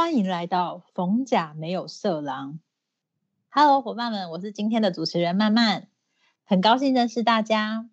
[0.00, 2.58] 欢迎来到逢甲没有色狼。
[3.50, 5.88] Hello，伙伴们，我是今天的主持人曼曼，
[6.42, 7.90] 很高兴认识大家。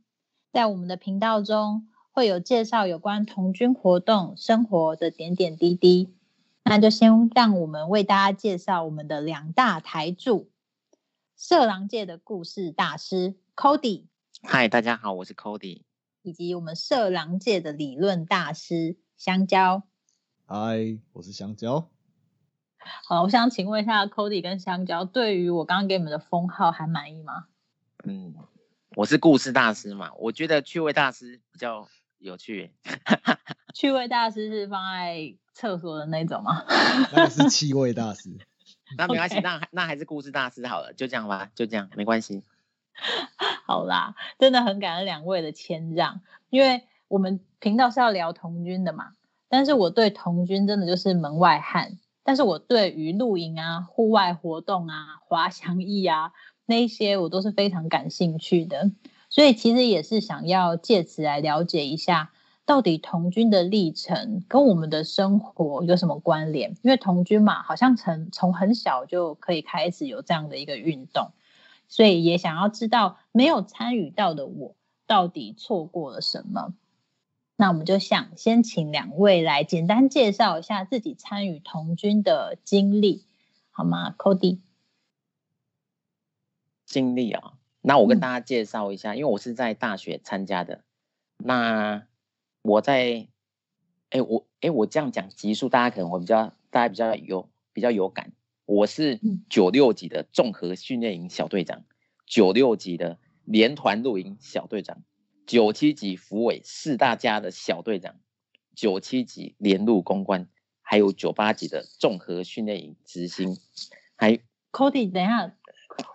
[0.53, 6.15] 在我们的频道中，会有介绍有关童军活动、生活的点点滴滴。
[6.63, 10.49] 那就先让我们为大家介绍我们的两大台柱——
[11.35, 14.05] 色狼界的故事大师 Cody。
[14.43, 15.81] 嗨，大家好，我是 Cody。
[16.21, 19.83] 以及我们色狼界的理论大师香蕉。
[20.45, 21.89] 嗨，我是香蕉。
[22.79, 27.45] 好，我想请问一下，Cody 跟香蕉对于我刚刚给你们的封号还满意吗？
[28.03, 28.33] 嗯，
[28.95, 31.87] 我是故事大师嘛，我觉得趣味大师比较
[32.19, 32.73] 有趣。
[33.73, 36.63] 趣味大师是放在厕所的那种吗？
[37.13, 38.37] 那是气味大师。
[38.97, 42.43] 那没关系，那那还是故事大师好了，就这样吧，就这样，没关系。
[43.65, 49.13] 好啦，真的很感恩两位的谦让，因为我们频道是要聊童军的嘛。
[49.49, 51.97] 但是我对童军真的就是门外汉，
[52.27, 56.33] 但是我对于露营啊、户外活动啊、滑翔翼啊
[56.65, 58.91] 那些，我都是非常感兴趣的。
[59.29, 62.33] 所以其实也是想要借此来了解一下，
[62.65, 66.71] 到底童军的历程跟我们的生活有什么关联？
[66.81, 71.31] 因为童军嘛，好像从从很小就可以开始有这样的一个运动，
[71.87, 76.73] 所以也想要知道没有参与到的我，到底错过了什么。
[77.59, 83.25] 那我们就想先请两位来简单介绍一下自己参与童军的经历，
[83.71, 84.59] 好吗？Cody，
[86.85, 90.83] 经历啊，那我跟大家介绍一下，因为我是在大学参加的。
[91.37, 92.05] 那
[92.61, 93.27] 我在，
[94.11, 98.33] 哎，我哎，我这样讲级数，大家可能会比较，大家比较有比较有感。
[98.65, 101.85] 我是九六级的综合训练营小队长，
[102.27, 105.01] 九六级的连团露营小队长。
[105.47, 108.15] 九七级辅委四大家的小队长，
[108.75, 110.49] 九七级联路公关，
[110.81, 113.57] 还有九八级的综合训练营执行。
[114.17, 114.39] 还
[114.73, 115.55] Cody，等一下，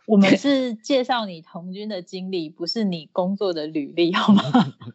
[0.07, 4.43] 我们是介绍你童军的经历，不是你工作的履历，好吗？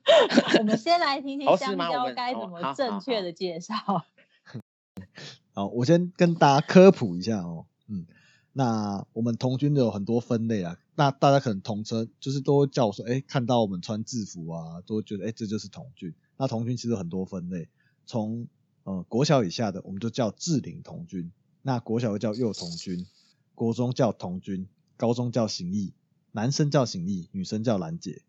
[0.60, 3.74] 我们先来听听香蕉该怎么正确的介绍。
[5.54, 7.66] 好，我先跟大家科普一下哦。
[7.88, 8.06] 嗯，
[8.54, 10.78] 那我们童军有很多分类啊。
[11.00, 16.16] 那大家可能统称，就是都叫我说，哎，看到我们穿制服啊，都觉得，哎，这就是童军。
[16.38, 17.70] 那童军其实很多分类，
[18.08, 18.48] 从
[18.84, 21.30] 呃国小以下的，我们就叫智领童军；
[21.62, 23.06] 那国小又叫幼童军，
[23.54, 25.94] 国中叫童军，高中叫行义，
[26.32, 28.24] 男生叫行义，女生叫兰姐。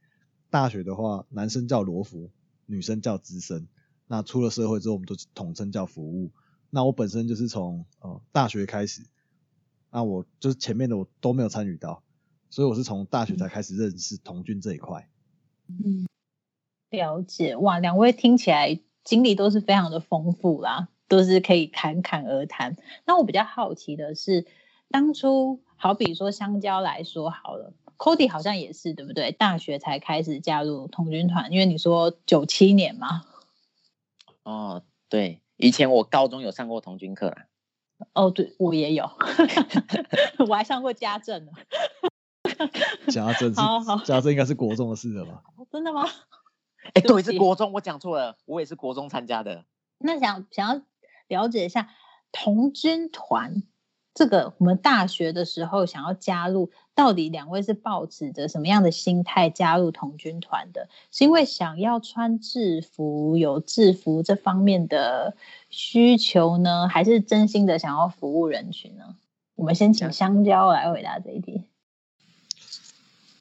[0.50, 2.28] 大学的话，男生叫罗服，
[2.66, 3.66] 女生叫资深。
[4.06, 6.32] 那出了社会之后，我们都统称叫服务。
[6.68, 9.06] 那我本身就是从呃大学开始，
[9.90, 12.02] 那我就是前面的我都没有参与到。
[12.50, 15.08] 所以我是从大学才开始认识童军这一块。
[15.68, 16.06] 嗯，
[16.90, 22.76] 了解哇，两位听起来经历都是非常的丰富啦，都是可以侃侃而谈。
[23.04, 24.46] 那我比较好奇的是，
[24.88, 29.32] 当初好比说香蕉来说好了，Cody 好像也是对不对？
[29.32, 33.24] 大学才开始加入童军团，因为你说九七年嘛。
[34.42, 37.46] 哦，对，以前我高中有上过童军课啦。
[38.14, 39.10] 哦，对我也有，
[40.48, 41.52] 我还上过家政呢。
[43.08, 45.42] 家政是家政应该是国中的事了吧？
[45.70, 46.06] 真的吗？
[46.94, 49.64] 哎，对，是国中，我讲错了，我也是国中参加的。
[49.98, 50.82] 那想想要
[51.26, 51.90] 了解一下
[52.32, 53.62] 童军团
[54.14, 60.88] 这个，我们大学的时候想要加入，到底两位是抱持着什么样的心态加入童军团的？
[61.12, 65.36] 是因为想要穿制服，有制服这方面的
[65.70, 69.16] 需求呢，还是真心的想要服务人群呢？
[69.54, 71.67] 我们先请香蕉来回答这一题。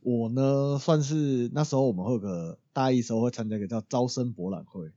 [0.07, 4.89] 我呢，算是那时候我们会有个大一时候会参加一个叫招生博览会，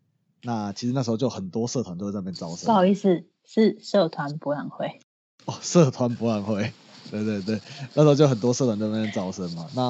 [0.45, 2.67] 那其实那时候就很多社团都在那边招生。
[2.67, 5.01] 不好意思，是社团博览会。
[5.47, 6.73] 哦，社团博览会，
[7.11, 7.61] 对对对，
[7.95, 9.69] 那时候就很多社团在那边招生嘛。
[9.75, 9.87] 那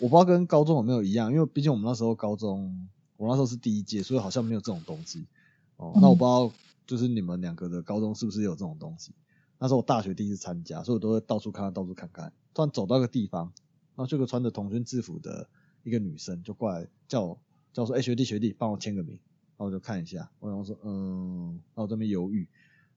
[0.00, 5.28] 我不知道跟高中有没有一样，因为毕竟我们那时候高中，我那时候是第一届，所以好像没有这种东西。
[5.76, 6.52] 哦，那我不知道
[6.84, 9.12] 就是你们两个的高中是不是有这种东西？
[9.60, 12.32] 那时候我大学第一次参加，所以我都会到处看看，到处看看。
[12.52, 13.52] 突然走到一个地方。
[13.98, 15.48] 然后这个穿着童军制服的
[15.82, 17.40] 一个女生就过来叫我，
[17.72, 19.18] 叫我说：“哎，学弟学弟，帮我签个名。”
[19.58, 22.48] 然后我就看一下，我然后说：“嗯。”然后我这边犹豫，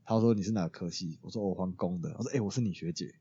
[0.06, 3.16] 他说：“你是哪个科系？”我说：“我环工的。”我说：“哎，我是你学姐，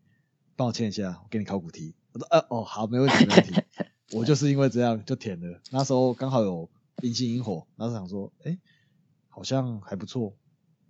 [0.56, 3.54] 帮我签一下，我给你考古题。”我说：“呃，哦，好，没问题，没问题。
[4.12, 5.62] ”我就是因为这样就填了。
[5.70, 8.58] 那时候刚好有冰心萤火，然后想说：“哎，
[9.30, 10.36] 好像还不错，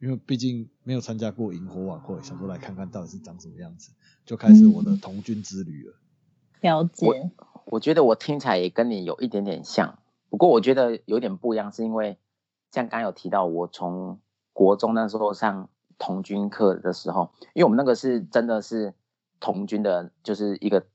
[0.00, 3.92] 因为毕竟没有参加过萤火晚会，想说来看看到底是长什么样子，
[4.26, 5.94] 就开始我的童军之旅了。”
[6.60, 7.06] 了解，
[7.64, 9.98] 我觉得我听起来也跟你有一点点像，
[10.28, 12.18] 不过我觉得有点不一样，是因为
[12.70, 14.20] 像刚有提到，我从
[14.52, 15.68] 国中那时候上
[15.98, 18.94] 童军课的时候，因为我们那个是真的是
[19.40, 20.86] 童军的，就是一个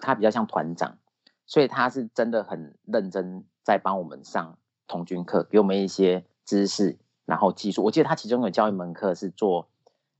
[0.00, 0.98] 他比较像团长，
[1.46, 4.56] 所以他是真的很认真在帮我们上
[4.86, 7.84] 童军课，给我们一些知识，然后技术。
[7.84, 9.68] 我记得他其中有教一门课是做，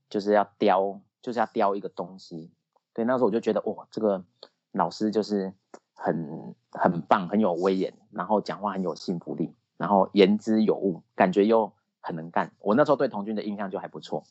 [0.09, 2.51] 就是要雕，就是要雕一个东西。
[2.93, 4.23] 对，那时候我就觉得，哇，这个
[4.71, 5.53] 老师就是
[5.93, 11.71] 很很棒，很有威严，然后讲话很有信服力，然后言之有物，感觉又。
[12.03, 14.23] 很能干，我那时候对童军的印象就还不错。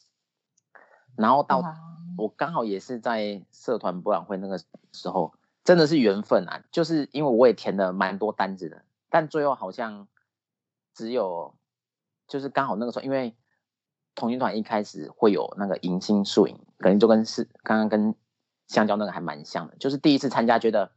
[1.14, 1.62] 然后到
[2.18, 4.58] 我刚好也是在社团博览会那个
[4.92, 6.64] 时候，真的是缘分啊！
[6.72, 10.08] 就是因为我也填了蛮多单子的，但最后好像
[10.92, 11.54] 只有
[12.26, 13.36] 就是刚好那个时候，因为
[14.16, 18.16] 童军团一开始会有那个迎新树影，可能就跟是刚刚跟
[18.70, 20.92] 香蕉那个还蛮像的，就是第一次参加，觉得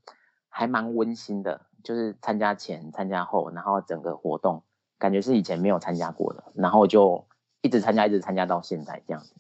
[0.48, 4.64] 还蛮温馨的，就是参加前、参加后，然后整个活动。
[5.00, 7.28] 感觉是以前没有参加过的，然后就
[7.62, 9.34] 一直参加，一直参加到现在这样子。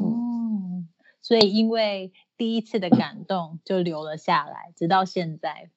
[0.00, 0.88] 嗯，
[1.20, 5.70] 所以因为第一次的感动就留了下来，直到现在。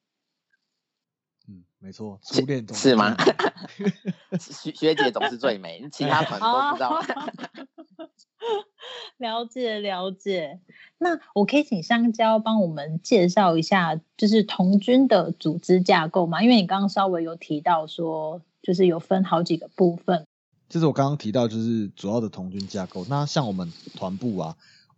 [1.50, 3.14] 嗯，没错，初恋是吗？
[4.40, 7.02] 学学姐总是最美，其他团都不知道。
[9.18, 10.60] 了解了解，
[11.04, 16.42] 那我可以请香蕉帮我们介绍一下，就是童军的组织架构吗？
[16.42, 18.42] 因为你刚刚稍微有提到说。
[18.66, 20.26] 就是有分好几个部分，
[20.70, 23.06] 就是我刚刚提到，就是主要的童军架构。
[23.10, 24.56] 那像我们团部啊，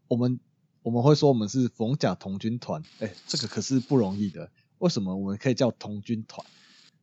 [0.08, 0.40] 我们
[0.84, 4.52] 我们会说我们是逢甲童军团，哎，这个可是不容易的。
[4.78, 6.46] 为什么我们可以叫童军团，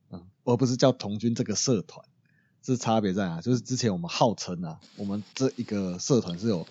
[0.09, 2.05] 嗯，而不是叫童军这个社团？
[2.61, 3.41] 这差别在哪？
[3.41, 6.65] 就是之前我们号称啊，我们这一个社团是有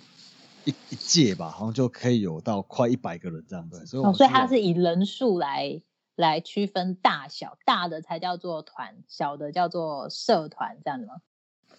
[0.64, 3.84] 一一届吧，好像就可以有到快一百个人这样子。
[3.86, 5.82] 所以，所以它是以人数来。
[6.14, 11.14] 来区分大小，大的才叫做团，小的叫做社团，这样子吗？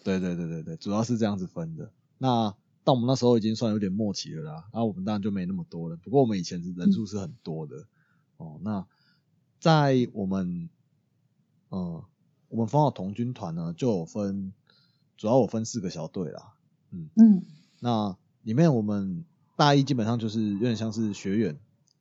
[0.04, 1.92] 对对对对对，主要是这样子分的。
[2.18, 2.54] 那
[2.84, 5.96] 到我们那时候已经算有点默契了啦，然后我们当然就没那么多了。
[5.98, 7.86] 不过我们以前是人数是很多的
[8.38, 8.60] 哦。
[8.64, 8.88] 那
[9.60, 10.68] 在我们，
[11.70, 12.04] 嗯，
[12.50, 14.52] 我们方好童军团呢，就有分，
[15.16, 16.56] 主要我分四个小队啦。
[16.90, 17.46] 嗯嗯，
[17.80, 19.24] 那里面我们
[19.56, 21.58] 大一基本上就是有点像是学员。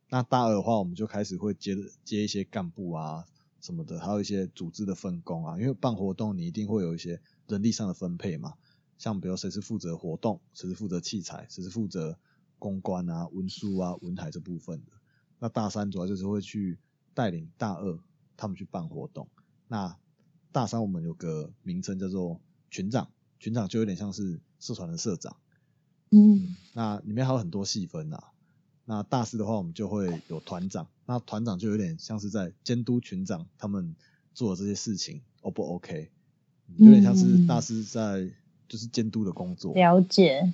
[0.09, 3.25] 那大二的话，我们就开始会接接一些干部啊
[3.61, 5.57] 什么的，还有一些组织的分工啊。
[5.57, 8.53] 因为办活动，你一定会有一些人力上的分配嘛。
[8.97, 12.17] 像比如谁是负责活动，谁是负责器材，谁是负责
[12.59, 14.91] 公关啊、文书啊、文台这部分的。
[15.39, 16.77] 那大三主要就是会去
[17.13, 17.97] 带领大二
[18.35, 19.27] 他们去办活动。
[19.69, 19.97] 那
[20.51, 22.39] 大三我们有个名称叫做
[22.69, 25.37] 群长，群长就有点像是社团的社长。
[26.13, 28.23] 嗯，那里面还有很多细分啊。
[28.85, 33.95] 那大四的话，我们就会有团长，那团长就有点像是在监督群长他们
[34.33, 36.11] 做的这些事情，O 不 OK？
[36.77, 38.29] 有点像是大师在
[38.67, 39.73] 就是监督的工作。
[39.73, 40.53] 了解。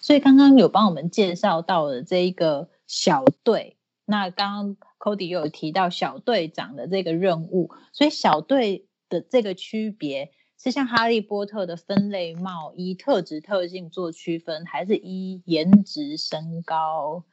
[0.00, 17.24] 所以刚刚有帮我们介绍到了这一个小队，那刚刚 Cody 又有提到小队长的这个任务，所以小队的这个区别是像哈利波特的分类帽依特质特性做区分，还是依颜值身高？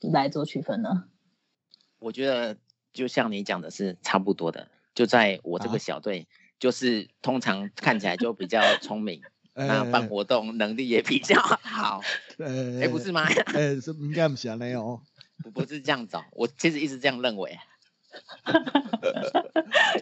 [0.00, 1.04] 来做区分呢？
[2.00, 2.56] 我觉得
[2.92, 6.26] 就像你讲的是差不多的，就在我这个小队，
[6.58, 9.22] 就是通常看起来就比较聪明，
[9.54, 12.00] 那办活动能力也比较 好。
[12.42, 13.22] 哎，不是吗？
[13.54, 15.02] 哎，是应该不是那样哦。
[15.44, 17.56] 不不是这样子，我其实一直这样认为。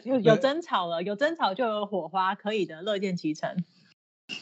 [0.05, 3.65] 有有争吵了，有争吵就有火花，可以的，乐见其成。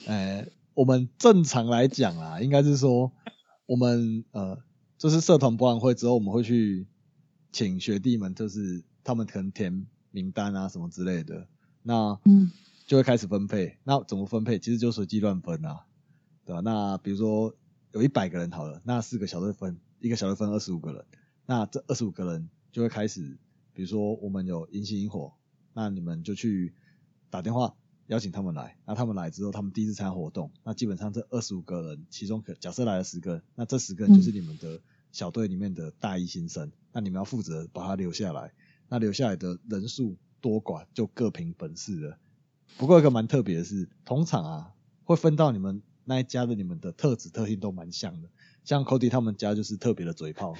[0.06, 3.12] 哎，我们正常来讲啊，应该是说
[3.66, 4.62] 我们呃。
[4.98, 6.88] 就是社团博览会之后，我们会去
[7.52, 11.46] 请学弟们，就是他们可能填名单啊什么之类的，
[11.84, 12.50] 那嗯
[12.84, 13.78] 就会开始分配。
[13.84, 14.58] 那怎么分配？
[14.58, 15.86] 其实就随机乱分啊，
[16.44, 16.60] 对吧？
[16.64, 17.54] 那比如说
[17.92, 21.04] 有一百个人好了，那四个小队分，一个小队分二十五个人，
[21.46, 23.38] 那这二十五个人就会开始，
[23.72, 25.32] 比如说我们有迎新萤火，
[25.78, 26.74] 那你们就去
[27.30, 27.76] 打电话。
[28.08, 34.80] 邀请他们来，那他们来之后，他们第一次参加活动，那基本上这二十五个人，其中可假设来了十个，那这十个人就是你们的
[35.12, 38.54] 小队里面的大一新生，那你们要负责把他留下来，
[38.88, 42.18] 那留下来的人数多寡就各凭本事了。
[42.78, 44.72] 不过一个蛮特别的是，同场啊
[45.04, 48.30] 会分到你们那一家的，你们的特质特性都蛮像的。
[48.64, 50.54] 像 Cody 他们家就是特别的嘴炮，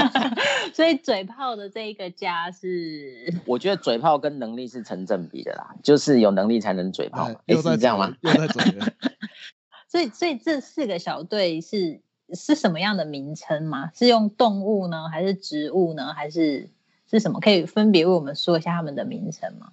[0.72, 8.16] 所以嘴炮的这一个家是，我觉得嘴炮跟能力是成正比的啦，就是有能力才能嘴炮，又是这样吗？
[8.20, 8.62] 又在嘴。
[9.88, 12.00] 所以，所以这四个小队是
[12.32, 13.90] 是什么样的名称吗？
[13.94, 16.70] 是用动物呢，还是植物呢，还是
[17.08, 17.38] 是什么？
[17.40, 19.72] 可以分别为我们说一下他们的名称吗？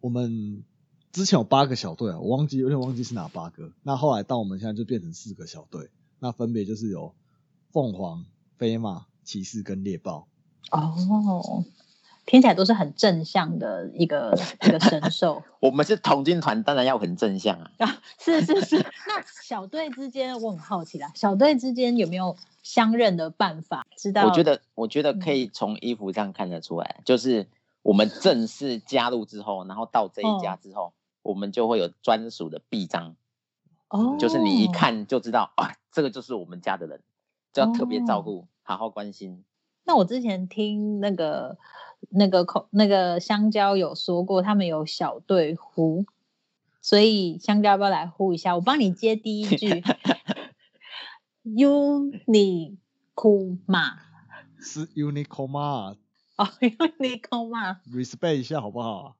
[0.00, 0.62] 我们
[1.10, 3.72] 之前有八个小队啊，我忘记有点忘记是哪八个。
[3.82, 5.88] 那后来到我们现在就变成四个小队，
[6.22, 7.12] 那分别就是有
[7.72, 8.24] 凤凰、
[8.56, 10.28] 飞马、骑士跟猎豹。
[10.70, 11.64] 哦，
[12.24, 14.32] 听起来都是很正向的一个
[14.64, 15.42] 一个神兽。
[15.58, 17.72] 我们是童军团，当然要很正向啊。
[17.78, 18.76] 啊，是是是。
[18.78, 23.84] 那小队之间，我很好奇啦，小队之间有没有相认的办法？
[23.96, 24.24] 知道？
[24.26, 27.48] 我觉得，我觉得可以从衣服上看得出来，就是
[27.82, 33.16] 我们正式加入之后，然后到这一家之后，我们就会有专属的臂章。
[33.92, 37.02] 哦，就是你一看就知道啊，这个就是我们家的人，
[37.52, 39.44] 就要特别照顾，好好关心。
[39.84, 41.58] 那我之前听那个
[42.08, 46.06] 那个口那个香蕉有说过，他们有小队呼，
[46.80, 48.54] 所以香蕉要不要来呼一下？
[48.54, 49.84] 我帮你接第一句。
[51.44, 52.78] Unicorn
[54.58, 55.96] 是 Unicorn 吗？
[56.36, 59.16] 哦，Unicorn 吗？Respect 一下好不好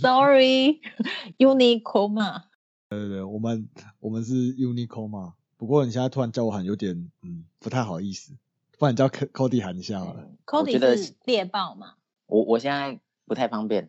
[0.00, 2.42] ？Sorry，Unicorn。
[2.88, 3.68] 对对对，我们
[4.00, 5.34] 我们是 Unicorn 嘛。
[5.56, 8.32] 不过你现在突然叫我喊，有点嗯不太好意思。
[8.78, 10.28] 不然叫 Cody 喊一下好了。
[10.44, 11.94] Cody 是猎豹嘛？
[12.26, 13.88] 我我现在不太方便。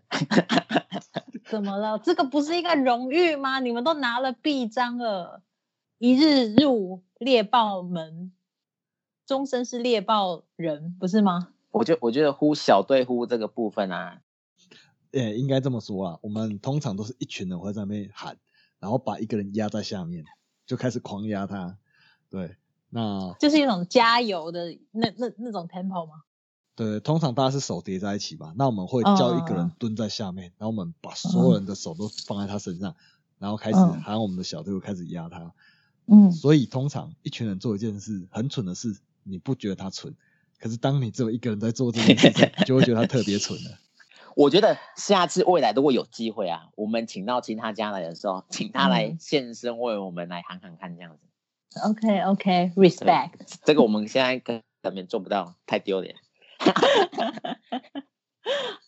[1.50, 2.00] 怎么了？
[2.00, 3.60] 这个不是一个荣誉吗？
[3.60, 5.42] 你们都拿了臂章了，
[5.98, 8.32] 一日入猎豹门，
[9.25, 11.50] 终身是猎豹人，不是吗？
[11.72, 14.22] 我觉我觉得呼小队呼这个部分啊，
[15.12, 16.20] 呃，应该这么说啊。
[16.22, 18.38] 我们通常都是一群人会在那边喊，
[18.79, 20.25] 然后把一个人压在下面，
[20.65, 21.77] 就开始狂压他。
[22.29, 22.55] 对。
[22.89, 26.24] 那就是一种加油的那那那种 tempo 吗？
[26.74, 28.53] 对，通常大家是手叠在一起吧。
[28.55, 32.96] 那我们会叫一个人蹲在下面，然后我们把所有人的手都放在他身上，
[33.39, 35.51] 然后开始喊我们的小队伍开始压他。
[36.05, 40.15] 嗯，所以通常一群人做一件事很蠢的事，你不觉得他蠢？
[40.57, 43.72] 可是当你只有一个人在做这件事情，就会觉得他特别蠢了。
[44.38, 51.24] 我觉得下次未来如果有机会啊，我们请到其他家来的时候，请他来现身为我们来喊喊看这样子。
[51.84, 53.32] OK OK respect，
[53.63, 56.17] 这个我们现在跟上面做不到，太丢脸。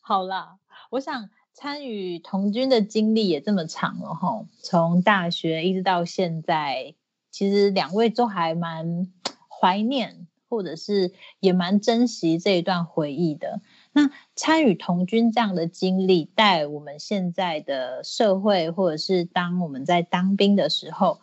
[0.02, 0.60] 好啦，
[0.92, 6.94] 我想参与童军的经历也这么长了哈，从大学一直到现在，
[7.32, 9.12] 其实两位都还蛮
[9.50, 13.62] 怀念，或者是也蛮珍惜这一段回忆的。
[14.02, 21.20] 那参与童军这样的经历，带我们现在的社会，或者是当我们在当兵的时候。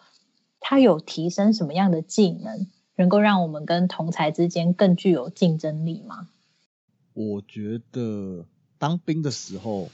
[0.59, 2.66] 它有提升什么样的技能，
[2.97, 6.28] 能够让我们跟同才之间更具有竞争力吗？
[7.12, 9.90] 我觉得当兵的时候，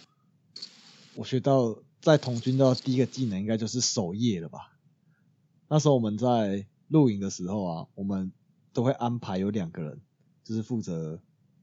[1.14, 4.72] 我学到在童军的第一个技能应该就是守夜了吧。
[5.68, 8.32] 那时候我们在露营的时候啊，我们
[8.72, 10.00] 都会安排有两个人，
[10.42, 11.20] 就是负责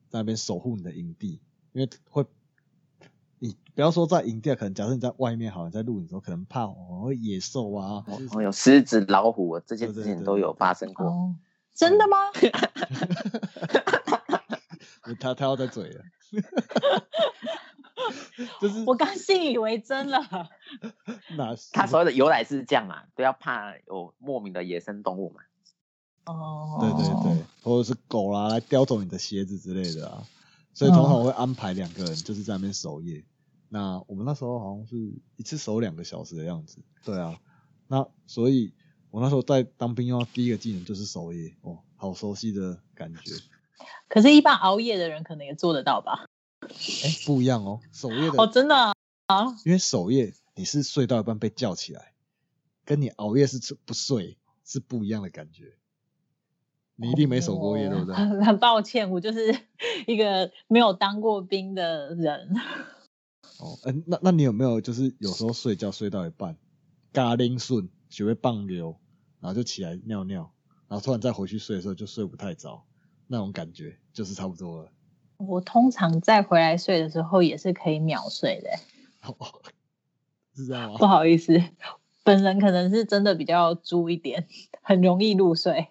[0.09, 1.39] 在那边守护你的营地，
[1.71, 2.25] 因为会。
[3.41, 11.33] 你不要说在营地，可能假设你在外面，好像在露营的时候，可能怕哦野兽啊，哦有狮子、老虎，这些事情都有发生过。
[11.73, 12.17] 真的吗？
[15.21, 16.03] 他他要在嘴了，
[18.59, 20.19] 就是我刚信以为真了。
[21.37, 23.03] 那他所谓的由来是这样嘛？
[23.15, 25.39] 都要怕有莫名的野生动物嘛？
[26.35, 30.27] 哦，对对对，或者是狗啦来叼走你的鞋子之类的啊。
[30.73, 33.25] 所以通常我会安排两个人，就是在那边守夜。
[33.67, 34.95] 那我们那时候好像是
[35.35, 36.79] 一次守两个小时的样子。
[37.03, 37.39] 对啊，
[37.87, 38.73] 那所以
[39.11, 41.53] 我那时候在当兵，用第一个技能就是守夜。
[41.61, 43.35] 哦，好熟悉的感觉。
[44.07, 46.27] 可是，一般熬夜的人可能也做得到吧？
[46.61, 48.75] 哎，不一样哦，守夜的哦，真的
[49.25, 49.45] 啊。
[49.65, 52.13] 因为守夜你是睡到一半被叫起来，
[52.85, 55.75] 跟你熬夜是不睡是不一样的感觉。
[57.01, 58.15] 你一定没守过夜，对不对？
[58.43, 59.57] 很抱歉，我就是
[60.05, 62.49] 一个没有当过兵的人。
[63.59, 66.57] 哦，嗯，那那你有没有就是有时候睡觉睡到一半，
[67.13, 68.97] 嘎铃顺学会棒流，
[69.39, 70.51] 然后就起来尿尿，
[70.89, 72.81] 然后突然再回去睡的时候就睡不太着，
[73.27, 74.91] 那种感觉就是差不多了。
[75.37, 78.69] 我通常再回来睡的时候也是可以秒睡的。
[79.29, 79.35] 哦，
[80.53, 80.97] 是这样吗？
[80.97, 81.61] 不好意思，
[82.25, 84.47] 本人可能是真的比较猪一点，
[84.81, 85.87] 很容易入睡。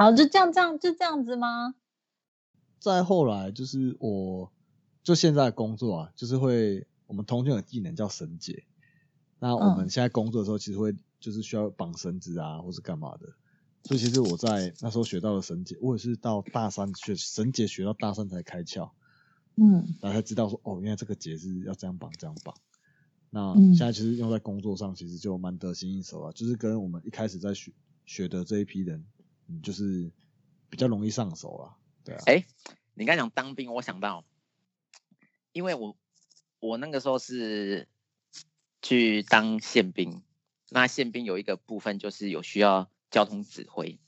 [0.00, 1.74] 好，就这样，这样，就这样子吗？
[2.78, 4.50] 再后来就是我，
[5.02, 8.64] 就现在工作啊，就是会我们通讯的技能叫绳结。
[9.40, 13.28] 那我们现在工作的时候，其实会就是需要绑绳子啊，或是干嘛的。
[13.84, 18.92] 所以其实我在那时候学到了绳结，我也是到大三学绳结学到大三才开窍。
[19.56, 22.54] 嗯，然后才知道说，哦，原来这个结是要这样绑，这样绑。
[23.28, 27.70] 那现在其实用在工作上，其实就蛮得心应手啊，就是跟我们一开始在学
[28.06, 29.04] 学的这一批人。
[29.62, 30.10] 就是
[30.68, 32.22] 比较容易上手啊，对啊。
[32.26, 32.44] 哎，
[32.94, 34.24] 你刚讲当兵，我想到，
[35.52, 35.96] 因为我
[36.58, 37.88] 我那个时候是
[38.82, 40.22] 去当宪兵。
[40.72, 43.98] 那宪兵有一个部分就是有需要交通指挥。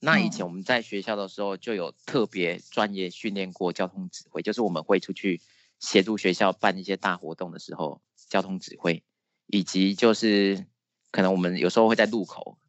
[0.00, 5.42] 那以前我们在学校的时候就有特别专业训练过交通指挥，就是我们会出去
[5.80, 9.02] 协助学校办一些大活动的时候，交通指挥，
[9.48, 10.66] 以及就是
[11.10, 12.67] 可能我们有时候会在路口，是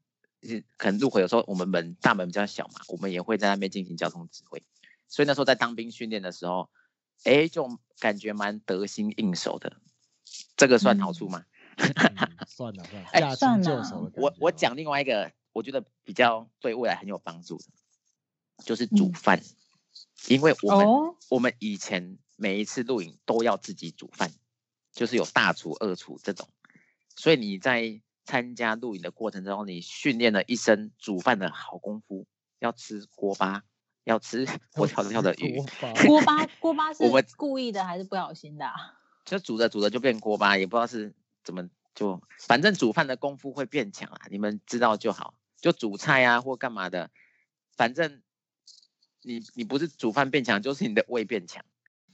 [0.77, 4.61] 可能入口有时候我们门大门比较小嘛，我们也会在那边进行交通指挥。
[5.07, 6.69] 所以那时候在当兵训练的时候，
[7.23, 9.77] 哎，就感觉蛮得心应手的。
[10.55, 11.45] 这个算好处吗？
[12.47, 15.31] 算了算了， 驾轻就熟我我讲另外一个。
[15.51, 17.63] 我觉得比较对未来很有帮助的，
[18.63, 19.41] 就是煮饭，
[20.27, 20.87] 因为我们
[21.27, 24.31] 我们以前每一次露营都要自己煮饭，
[24.93, 26.47] 就是有大厨、二厨这种，
[27.15, 32.27] 所以你在参加露营的过程中，你训练了一身煮饭的好功夫，
[32.59, 33.63] 要吃锅巴，
[34.03, 35.59] 要吃 活跳跳的鱼。
[36.05, 38.67] 锅巴 锅巴是我们故意的还是不小心的？
[39.25, 45.33] 就煮着煮着就变锅巴，也不知道是怎么就，反正煮饭的功夫会变强啊，你们知道就好。
[45.59, 47.09] 就煮菜啊，或干嘛的，
[47.75, 48.21] 反正
[49.23, 51.65] 你你不是煮饭变强，就是你的胃变强。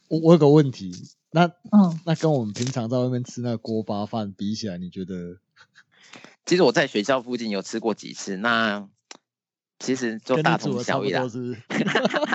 [0.08, 0.94] 我我有个问题，
[1.32, 5.40] 那嗯，那跟我们平常在外面吃那锅巴饭比起来，你觉得？
[6.46, 8.88] 其实我在学校附近有吃过几次，那
[9.80, 11.24] 其实就大同小异啦，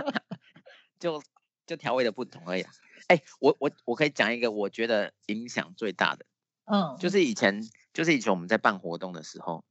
[0.99, 1.23] 就
[1.67, 2.67] 就调味的不同而已。
[3.09, 6.27] 哎，我我我可以讲一个我觉得影响最大的，
[6.65, 7.63] 嗯，就是以前
[7.93, 9.65] 就是以前我们在办活动的时候。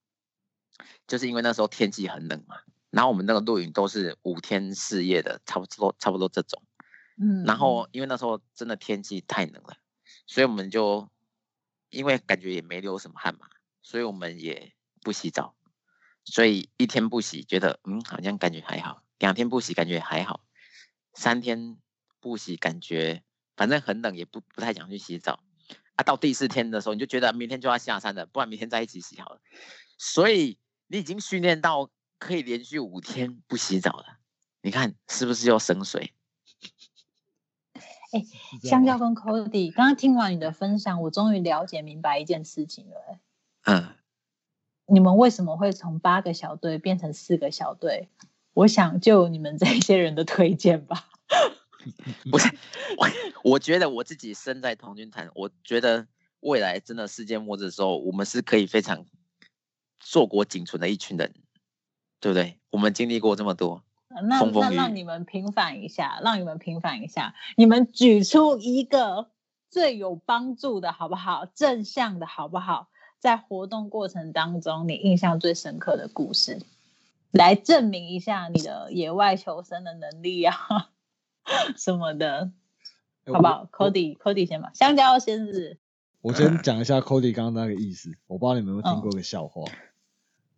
[1.07, 2.55] 就是因为那时候天气很冷嘛，
[2.89, 6.63] 然后我们那个露营都是五天四夜的，差不多差不多这种，
[7.17, 9.75] 嗯，然后因为那时候真的天气太冷了，
[10.25, 11.09] 所以我们就
[11.89, 13.49] 因为感觉也没流什么汗嘛，
[13.89, 15.55] 所以我们也不洗澡，
[16.23, 20.41] 所以一天不洗觉得嗯好像感觉还好，两天不洗感觉还好，
[21.13, 21.77] 三天
[22.19, 23.23] 不洗感觉
[23.55, 25.41] 反正很冷也不不太想去洗澡，
[25.95, 29.41] 啊到第四天的时候你就觉得明天就要下山了，不然明天再一起洗好了，
[29.97, 30.59] 所以。
[30.91, 34.17] 你已经训练到可以连续五天不洗澡了，
[34.63, 36.15] 你看是不是又省水？
[38.11, 38.25] 哎，
[38.63, 43.19] 香蕉跟 Cody，刚刚听完你的分享，我终于了解明白一件事情了。
[43.63, 43.89] 嗯，
[44.85, 48.09] 你们为什么会从八个小队变成四个小队？
[48.53, 51.09] 我想就你们这些人的推荐吧。
[52.31, 52.49] 不是，
[52.97, 53.07] 我
[53.51, 56.07] 我觉得我自己身在同军团，我觉得
[56.39, 59.05] 未来真的世界末日的时候，我们是可以非常。
[60.01, 61.33] 硕果仅存的一群人，
[62.21, 62.57] 对不对？
[62.69, 69.29] 我们经历过这么多，那那让你们平反一下，让你们平反一下，你们举出一个
[69.69, 71.45] 最有帮助的，好不好？
[71.45, 72.87] 正向的，好不好？
[73.19, 76.61] 在活动过程当中，你印象最深刻的故事，
[77.31, 80.55] 来证明一下你的野外求生的能力啊，
[81.77, 82.51] 什么的，
[83.25, 85.77] 好不好？Cody，Cody 先吧，香蕉先子。
[86.21, 89.63] 我先讲一下 Cody 刚刚那个意思，我不知道你们有没有听过一个笑话。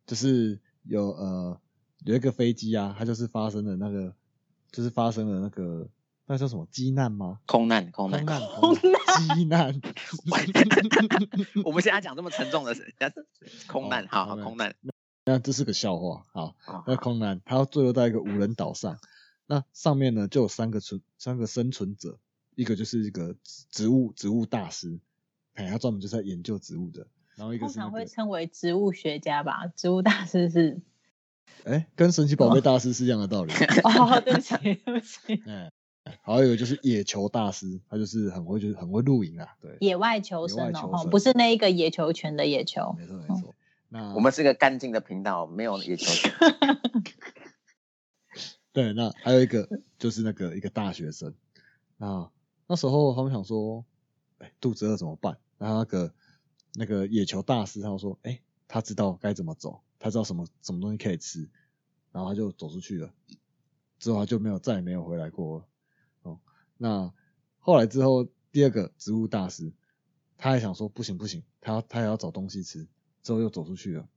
[0.08, 1.60] 就是有呃
[2.04, 4.13] 有一个飞机啊，它就是发生了那个，
[4.71, 5.88] 就是发生了那个
[6.32, 7.39] 那叫什么机难吗？
[7.46, 8.41] 空难，空难，空难，
[9.36, 9.82] 机难。
[11.65, 12.96] 我们现在讲这么沉重的事，
[13.67, 14.74] 空难，好好空难。
[15.26, 16.56] 那这是个笑话，好，
[16.88, 18.98] 那空难，它坠落在一个无人岛上，
[19.46, 22.17] 那上面呢就有三个存三个生存者，
[22.56, 23.36] 一个就是一个
[23.70, 25.02] 植物植物大师，
[25.56, 27.08] 哎，他专门就是在研究植物的。
[27.36, 30.80] 然后一个通常会称为植物学家吧，植物大师是，
[31.65, 33.52] 哎，跟神奇宝贝大师是一样的道理。
[33.84, 35.44] 哦，对不起，对不起。
[35.46, 35.70] 哎，
[36.21, 39.78] 还有一个就是野球大师，他就是很会，就是很会露营啊，对。
[39.80, 42.95] 野外求生哦，不是那一个野球拳的野球。
[42.97, 43.56] 没错没错。
[43.89, 46.34] 那我们是个干净的频道，没有野球拳。
[48.74, 51.34] 对，那还有一个就是那个一个大学生，
[51.97, 52.30] 那
[52.67, 53.84] 那时候他们想说，
[54.39, 55.38] 哎，肚子饿怎么办？
[55.58, 56.13] 然后那个。
[56.74, 61.50] 那个野球大师他说：“哎，他知道该怎么走，他知道什么什么东西可以吃，
[62.13, 63.12] 然后他就走出去了。
[64.00, 65.67] 之后他就没有再也没有回来过。
[66.82, 67.13] 那
[67.60, 69.72] 后来之后第二个植物大师，
[70.36, 72.88] 他还想说不行不行，他他也要找东西吃。
[73.22, 74.10] 之后又走出去了，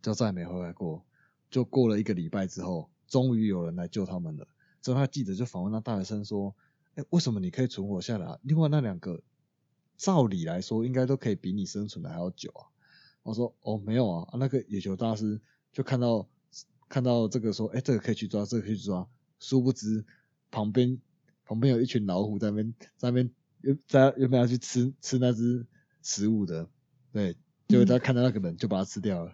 [0.00, 1.04] 就再也没回来过。
[1.50, 4.48] 就过了一个礼拜之后，终于有人来救他们了。
[4.80, 6.56] 之后他记者就访问那大学生说：，
[6.94, 8.38] 哎，为什么你可以存活下来？
[8.42, 9.22] 另外那两个？”
[9.98, 12.64] 照理来说，应该都可以比你生存的还要久啊！
[13.22, 15.38] 我说哦，没有啊，那个野球大师
[15.74, 16.26] 就看到
[16.88, 19.06] 看到这个说，哎，这个可以去抓，这个可以去抓。
[19.38, 20.06] 殊不知
[20.50, 20.98] 旁边
[21.50, 23.28] 旁边有一群老虎在那边在那边
[23.62, 25.66] 又在又没有去吃吃那只
[26.00, 26.68] 食物的，
[27.10, 27.36] 对，
[27.66, 29.32] 结果他看到那个人就把它吃掉了。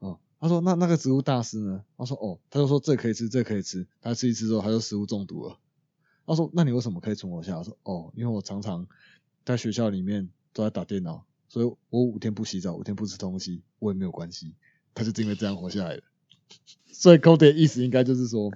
[0.00, 1.82] 哦，他说那那个植物大师呢？
[1.96, 3.86] 他说哦，他就说这可以吃，这可以吃。
[4.02, 5.58] 他吃一吃之后，他就食物中毒了。
[6.26, 7.56] 他说那你为什么可以存活下？
[7.56, 8.86] 我说哦，因为我常常。
[9.46, 14.54] 在学校里面都在打电脑，所以我五天不洗澡，五天不吃东西，我也没有关系。
[14.94, 16.02] 他就是因为这样活下来的。
[16.86, 18.50] 所以 Cody 的意思应该就是说，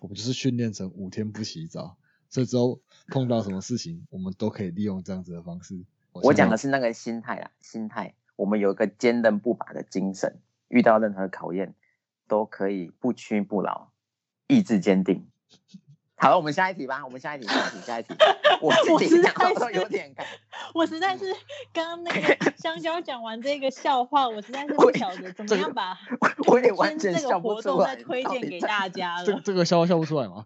[0.00, 1.96] 我们就是训练成五天不洗澡，
[2.32, 5.84] 这周碰到什么事情，我们都可以利用这样子的方式。
[6.12, 8.14] 我讲的是那个心态啦，心态。
[8.36, 11.74] 我们有一个坚韧不拔的精神，遇到任何考验
[12.26, 13.92] 都可以不屈不挠，
[14.48, 15.28] 意志坚定。
[16.22, 17.04] 好了，我们下一题吧。
[17.04, 18.14] 我们下一题，下一题，下一题。
[18.62, 20.24] 我自己讲都有点干。
[20.72, 21.24] 我实在是
[21.72, 25.98] 刚刚那个香蕉讲完这个笑话，我实在是不晓得 怎么样把
[26.46, 29.24] 我也完全这个活动再推荐给大家了。
[29.24, 30.44] 这这个笑话笑不出来吗？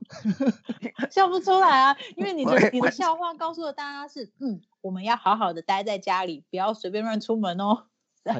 [1.11, 7.85] 笑不出来啊，因为你的你的笑话告诉了大家是，嗯，我们要好好的待在家里，不要随便乱出门哦。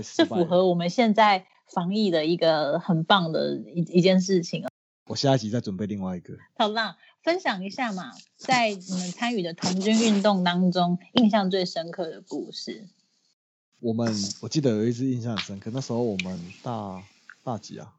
[0.03, 4.71] 是符合我们现在防疫的一个很棒的一一件事情啊。
[5.07, 6.35] 我下一集再准备另外一个。
[6.59, 6.97] 好啦，
[7.27, 12.87] 分享一下嘛，在你们参与的童军运动当中，印象最深刻的故事。
[13.81, 17.03] 我们我记得有一次印象很深刻，那时候我们大
[17.43, 17.93] 大几啊？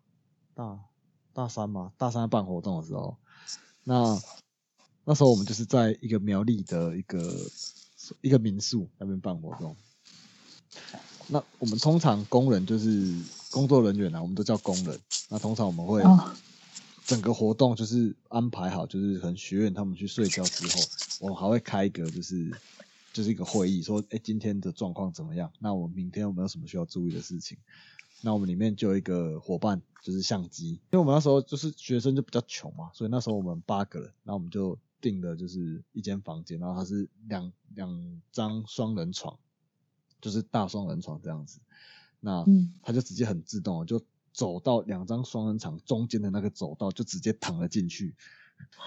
[0.55, 0.79] 大
[1.33, 3.17] 大三嘛，大三办活动的时候，
[3.83, 4.17] 那
[5.03, 7.19] 那时候我们就是在一个苗栗的一个
[8.21, 9.75] 一个民宿那边办活动。
[11.27, 13.13] 那我们通常工人就是
[13.51, 14.97] 工作人员啊，我们都叫工人。
[15.27, 16.01] 那通常我们会。
[17.07, 20.83] 整个活动就是安排好，就是可能学院他们去睡觉之后，
[21.21, 22.51] 我们还会开一个就是
[23.13, 25.49] 就是一个会议，说哎今天的状况怎么样？
[25.59, 27.57] 那我明天有没有什么需要注意的事情？
[28.21, 39.39] 那我们里面就有一个伙伴就是相机，因为我们那时候就是学生就比较穷嘛，所以那时候我们八个人，那我们就订的就是一间房间，然后它是两两张双人床，
[40.19, 41.61] 就是大双人床这样子，
[42.19, 42.45] 那
[42.83, 44.03] 他就直接很自动就。
[44.37, 48.13] 走到两张双人床中间的那个走道，就直接躺了进去，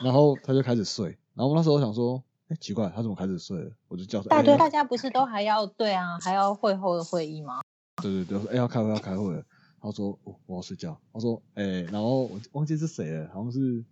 [0.00, 1.18] 然后他就开始睡。
[1.34, 3.72] 然后我那时候想说，哎，奇怪，他怎么开始睡了？
[3.88, 4.28] 我就叫他。
[4.28, 7.62] 大队大家不是都还要对啊，还要会后的会议吗？
[8.00, 9.44] 对对对，我说哎要开会要开会了。
[9.80, 10.96] 他说我我要睡觉。
[11.12, 13.84] 他说哎，然后我忘记是谁了，好像是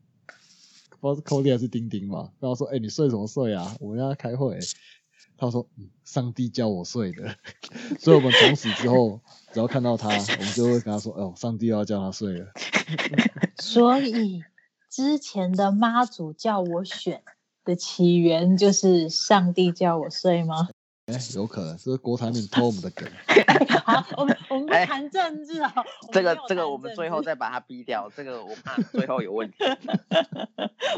[1.00, 2.30] 不知道是 Cody 还是丁丁嘛。
[2.38, 3.76] 然后说哎你睡什么睡啊？
[3.80, 4.56] 我们要开会。
[5.40, 5.68] 他说
[6.04, 7.36] ：“上帝叫我睡的，
[8.00, 9.20] 所以我们从此之后，
[9.52, 12.48] 只要看到他，我们就会跟他说：‘哦，上帝要叫他睡了。
[13.62, 14.42] ’所以
[14.90, 17.22] 之前的妈祖叫我选
[17.64, 20.68] 的起源，就是上帝叫我睡吗？
[21.06, 23.08] 哎，有可能，是郭台铭偷我们的梗。
[23.86, 25.72] 好，我们我们不谈政治啊。
[26.12, 28.10] 这个这个，我们最后再把它逼掉。
[28.14, 29.56] 这个我怕最后有问题。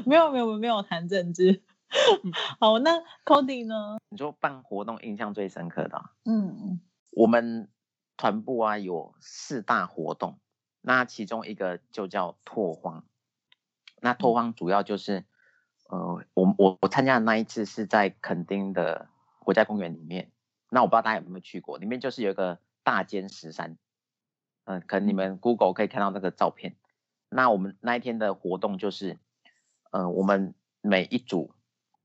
[0.07, 1.63] 没有没有没有谈政治。”
[2.61, 3.99] 好，那 Cody 呢？
[4.11, 6.11] 你说办活动印象最深刻的？
[6.25, 7.69] 嗯，我们
[8.17, 10.39] 团部啊有四大活动，
[10.81, 13.05] 那其中一个就叫拓荒。
[14.01, 15.25] 那拓荒主要就是，
[15.89, 19.09] 呃，我我我参加的那一次是在垦丁的
[19.41, 20.31] 国家公园里面。
[20.71, 23.77] 那我不知道大家有没有去过，里面就是有一个大尖石山，
[24.65, 26.77] 嗯，可能你们 Google 可以看到那个照片。
[27.29, 29.19] 那我们那一天的活动就是，
[29.91, 31.53] 呃，我们每一组。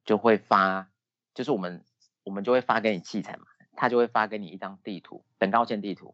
[0.06, 0.90] 就会发，
[1.34, 1.84] 就是我们
[2.24, 6.14] 我们就会发给你器材嘛，他就会发给你一张地图，等高线地图，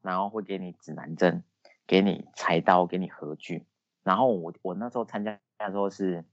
[0.00, 1.44] 然后会给你指南针，
[1.86, 3.66] 给你柴刀，给你核具。
[4.02, 6.24] 然后我我那时候参加的时候是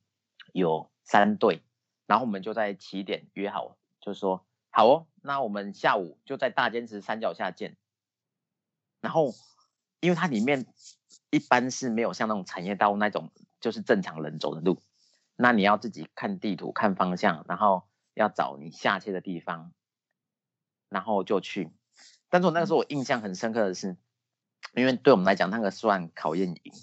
[0.53, 1.61] 有三队，
[2.05, 7.75] 然后我们就在起点约好，就说好哦，那我们下午就在大坚持山脚下见。
[9.01, 9.33] 然后
[9.99, 10.65] 因为它里面
[11.29, 14.81] 一般是没有像那种产业道那种，就是正常人走的路。
[15.35, 19.73] 那你要自己看地图、看方向，然后要找你下切的地方，
[20.89, 21.71] 然后就去。
[22.29, 23.97] 但是我那个时候我印象很深刻的是，
[24.73, 26.73] 因为对我们来讲那个算考验营，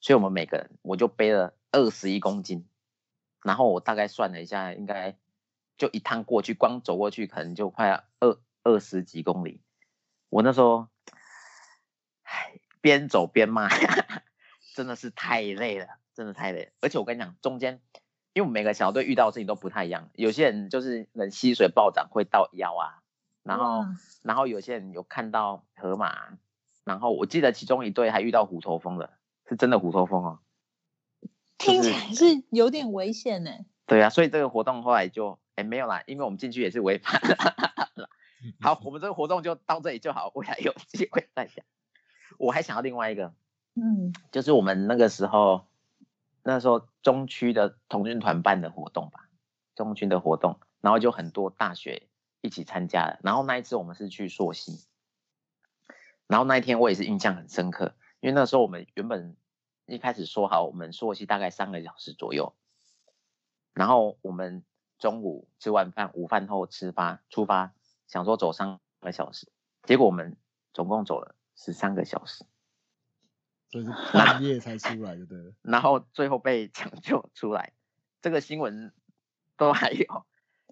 [0.00, 2.66] 所以我们每个人我就背了二十一公斤，
[3.42, 5.16] 然后我大概算了一下，应该
[5.76, 9.62] 就一趟过去，光走过去可能就快二二十几公里。
[10.28, 10.88] 我那时候，
[12.22, 13.68] 唉，边走边骂，
[14.74, 15.86] 真的是太累了。
[16.20, 17.80] 真的太累，而且我跟你讲，中间，
[18.34, 23.00] 因为我们每个小队遇到的事情都不太一样，有些人就是能溪水暴涨会到腰啊，
[23.42, 23.86] 然后，
[24.22, 26.36] 然后有些人有看到河马，
[26.84, 29.14] 然后我记得其中一队还遇到虎头蜂的，
[29.48, 30.40] 是真的虎头蜂哦，
[31.56, 33.52] 听起来是有点危险呢。
[33.86, 37.34] 对啊，所以这个活动后来就，哎，没有啦，因为我们进去也是违法的。
[38.60, 41.64] 好，我们这个活动就到这里就好，未来有机会再讲。
[42.36, 43.32] 我还想要另外一个，
[43.74, 45.64] 嗯，就是我们那个时候。
[46.42, 49.28] 那时候中区的童军团办的活动吧，
[49.74, 52.08] 中区的活动，然后就很多大学
[52.40, 53.18] 一起参加了。
[53.22, 54.84] 然后那一次我们是去硕溪，
[56.26, 59.36] 然后那一天我也是印象很深刻，因为那时候我们原本
[59.86, 62.54] 一开始说好我们硕溪大概三个小时左右，
[63.74, 64.64] 然后我们
[64.98, 67.72] 中午吃完饭，午饭后吃发出发，
[68.06, 69.48] 想说走三个小时，
[69.82, 70.36] 结果我们
[70.72, 72.44] 总共走了十三个小时，
[73.70, 75.52] 所以是 半夜才出来，就对了。
[75.62, 77.72] 然后最后被抢救出来，
[78.20, 78.92] 这个新闻
[79.56, 80.26] 都还有，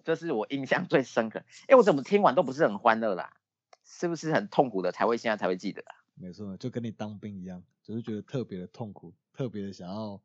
[0.05, 1.45] 这是我印象最深刻。
[1.69, 3.35] 哎，我怎么听完都不是很欢乐啦？
[3.85, 5.95] 是不是很痛苦的才会现在才会记得啊？
[6.15, 10.21] 没错，就跟你当兵一样，就是觉得特别的痛苦，特别的想要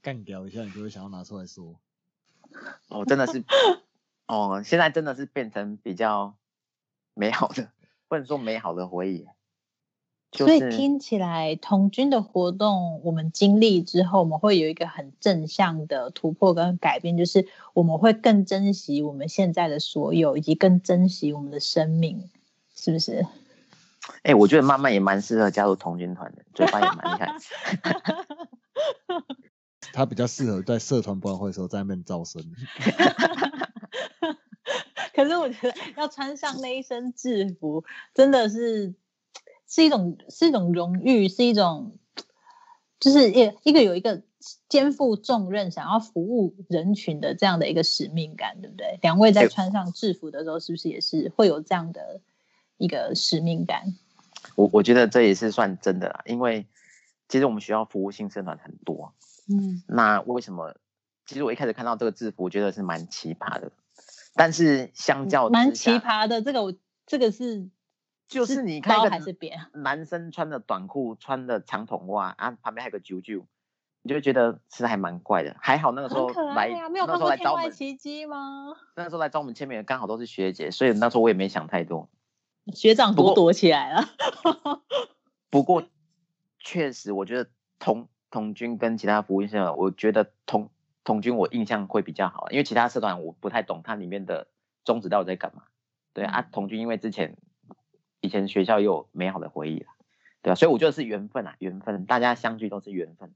[0.00, 1.80] 干掉一下，你就会想要拿出来说。
[2.88, 3.44] 哦，真的是，
[4.26, 6.36] 哦，现在真的是变成比较
[7.14, 7.72] 美好的，
[8.06, 9.26] 不能说美好的回忆。
[10.32, 22.30] 所以听起来童军的活动，我们经历之后，我们会有一个很正向的突破跟改变，就是我们会更珍惜我们现在的所有，以及更珍惜我们的生命，
[22.76, 23.26] 是不是？
[24.22, 27.34] 哎，我觉得妈妈也蛮适合加入童军团的，嘴巴也蛮厉害。
[29.92, 32.42] 他 比较适合在社团博览会的时候在那边招生。
[35.12, 38.94] 可是我觉得要穿上那一身制服，真的是
[39.70, 41.96] 是一种是一种荣誉，是一种
[42.98, 44.22] 就是一一个有一个
[44.68, 48.98] 肩负重任、想要服务人群的这样的一个使命感，对不对？
[49.00, 52.20] 两位在穿上制服的时候，是不是也是会有这样的
[52.76, 53.94] 一个使命感？
[54.56, 56.66] 我我觉得这也是算真的啦，因为
[57.28, 59.14] 其实我们学校服务性社团很多。
[59.48, 60.74] 嗯，那为什么？
[61.26, 63.70] 其实我一开始看到这个制服，我觉得是蛮奇葩的。
[64.34, 66.74] 但是相较蛮奇葩的，这个我
[67.06, 67.68] 这个是
[68.30, 73.44] 就是你看还是别男生穿的短裤，穿的长筒袜啊，旁边还有个啾啾，
[74.02, 75.54] 你就觉得其实还蛮怪的。
[75.60, 78.72] 还好那个时候来，那时候来招我们奇迹吗？
[78.96, 82.08] 那时候来找我们签名的刚好都是学姐，所以那时候我也没想太多。
[82.72, 84.08] 学长都躲起来了。
[85.50, 85.82] 不过
[86.58, 88.08] 确实，我觉得同。
[88.32, 90.70] 童军跟其他服务社团，我觉得童
[91.02, 94.46] 童军我印象会比较好，因为其他社团我不太懂它里面的
[94.84, 95.64] 宗旨到底在干嘛。
[96.12, 97.36] 对啊，童军因为之前
[98.20, 99.86] 以前学校也有美好的回忆了，
[100.42, 103.34] 对啊，所以我觉得是缘分啊，缘分，大家相聚都是缘分。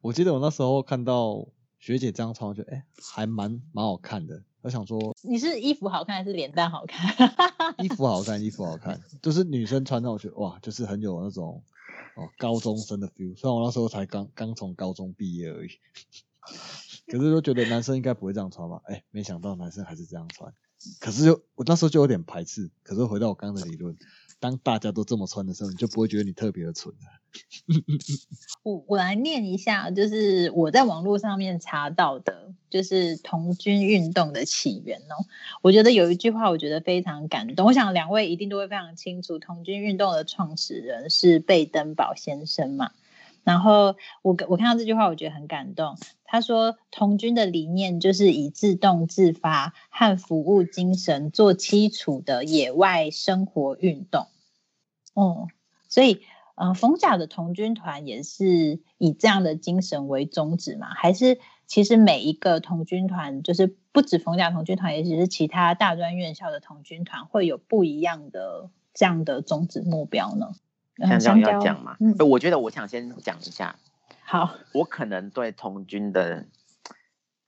[0.00, 4.42] 我记得我那时候看到学姐这样穿，我觉得哎，还蛮蛮好看的。
[4.62, 7.14] 我想说，你是衣服好看还是脸蛋好看？
[7.82, 11.62] 衣服好看，衣服好看，就是女生穿上，我觉得哇，就是很有那种。
[12.16, 15.70] 哦，高中生的 feel，虽然我那时候才刚刚从高中毕业而已，
[17.10, 18.80] 可是就觉得男生应该不会这样穿吧？
[18.86, 20.52] 哎，没想到男生还是这样穿，
[21.00, 22.70] 可是就我那时候就有点排斥。
[22.82, 23.96] 可是回到我刚刚的理论。
[24.42, 27.76] 当大家都这么穿的时候，你就不会觉得你特别的蠢了。
[28.64, 35.26] 我我来念一下，就是我在网络上面查到的，就是童军运动的起源哦。
[35.60, 37.66] 我觉得有一句话，我觉得非常感动。
[37.66, 42.92] 我想两位一定都会非常清楚，童军运动的创始人是贝登堡先生嘛。
[43.44, 45.98] 然后我我看到这句话，我觉得很感动。
[46.32, 54.28] 他说，童军的理念就是以自动自发和服务精神做基础的野外生活运动。
[55.16, 55.48] 嗯，
[55.88, 56.22] 所以，
[56.54, 60.94] 呃，冯甲的童军团也是以这样的精神为宗旨嘛？
[60.94, 70.52] 还是其实每一个童军团，就是不止冯甲童军团，也只是其他大专院校的童军团，会有不一样的这样的宗旨目标呢？
[71.18, 71.96] 香蕉要讲嘛？
[71.98, 73.80] 嗯，我觉得我想先讲一下。
[74.30, 76.46] 好， 我可能对童军的，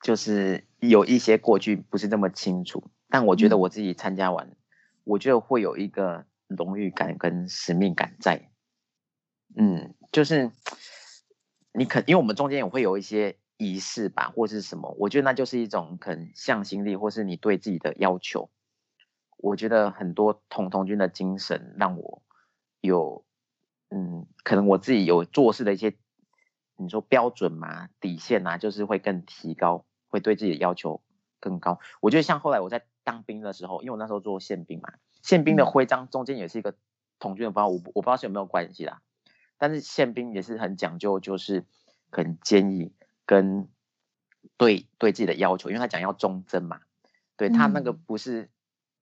[0.03, 4.57] 就是有一些过去不是那么清楚，但我觉得我自己参加完，
[5.05, 8.51] 我觉得会有一个荣誉感跟使命感在。
[9.55, 10.51] 嗯，就是
[11.73, 18.51] 你可，因为我们中间也会有一些仪式吧，或是什么，我觉得那就是一种很向心力，或是你对自己的要求。
[19.37, 22.25] 我觉得很多童童军的精神让我
[22.81, 23.25] 有。
[23.95, 25.95] 嗯，可能我自己有做事的一些，
[26.77, 31.03] 你说标准嘛，底线啊，就是会更提高，会对自己的要求
[31.39, 31.79] 更高。
[32.01, 36.75] 我觉得像后来我在当兵的时候，因为我那时候做宪兵嘛，宪兵的徽章中间也是一个
[37.19, 39.01] 统军的包，我我不知道是有没有关系啦。
[39.59, 41.65] 但是宪兵也是很讲究，就是
[42.11, 42.93] 很坚毅
[43.27, 43.69] 跟
[44.57, 46.81] 对对自己的要求，因为他讲要忠贞嘛，
[47.37, 48.51] 对他那个不是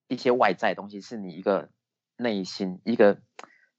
[0.09, 1.71] 一些外在东西，是你一个
[2.17, 3.21] 内心一个。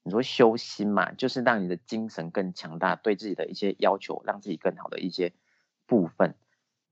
[0.04, 5.32] 你说修心嘛，就是让你的精神更强大，对自己的一些要求，让自己更好的一些
[5.86, 6.34] 部分。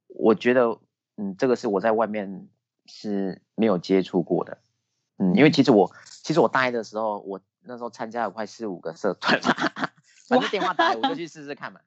[0.06, 0.78] 我觉得，
[1.16, 2.48] 嗯，这个是我在外面
[2.86, 4.58] 是没有接触过的，
[5.18, 5.92] 嗯，因为其实我，
[6.22, 9.54] 其实我大一的时候，我那时候参加了快四五个社团嘛，
[10.28, 11.80] 反正电话打来我就去试试看嘛。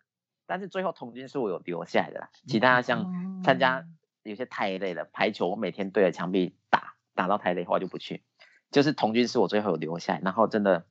[0.46, 3.88] 但是最后童军是我有留下来的啦，其他像参加
[4.24, 8.24] 有些太累了，排球我每天对着墙壁打，打到太累的话就不去。
[8.72, 10.86] 就是童军是我最后有留下来，然后真的。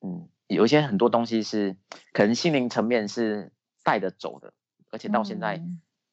[0.00, 1.76] 嗯，有一些很多东西是
[2.12, 4.52] 可能心灵层面是带着走的，
[4.90, 5.62] 而且到现在，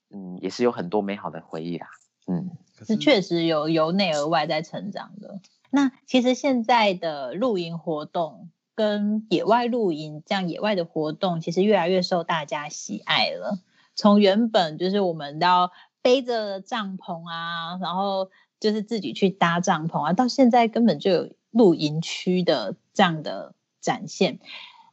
[0.10, 1.88] 嗯，也是有很多美好的回忆啦。
[2.28, 2.52] 嗯，
[2.86, 5.40] 是确实有由内而外在成长的。
[5.70, 13.60] 那其实现在的露营活动跟野外露营这样野外的活动，其实越来越受大家喜爱了。
[13.96, 15.72] 从原本就是我们要
[16.02, 23.55] 背着帐篷啊，然后就是自己去搭帐篷啊，到现在根本就有露营区的这样的
[23.86, 24.40] 展现。